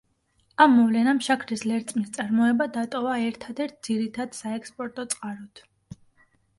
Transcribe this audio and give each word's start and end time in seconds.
ამ 0.63 0.71
მოვლენამ 0.77 1.19
შაქრის 1.27 1.65
ლერწმის 1.73 2.09
წარმოება 2.17 2.69
დატოვა 2.79 3.15
ერთადერთ 3.29 3.79
ძირითად 3.91 4.37
საექსპორტო 4.43 5.11
წყაროდ. 5.17 5.67